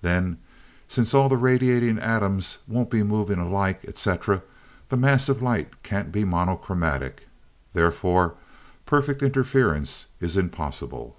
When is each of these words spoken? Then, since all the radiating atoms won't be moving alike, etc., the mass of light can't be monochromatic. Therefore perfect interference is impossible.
Then, 0.00 0.38
since 0.88 1.12
all 1.12 1.28
the 1.28 1.36
radiating 1.36 1.98
atoms 1.98 2.56
won't 2.66 2.88
be 2.90 3.02
moving 3.02 3.38
alike, 3.38 3.82
etc., 3.86 4.42
the 4.88 4.96
mass 4.96 5.28
of 5.28 5.42
light 5.42 5.82
can't 5.82 6.10
be 6.10 6.24
monochromatic. 6.24 7.28
Therefore 7.74 8.34
perfect 8.86 9.22
interference 9.22 10.06
is 10.20 10.38
impossible. 10.38 11.18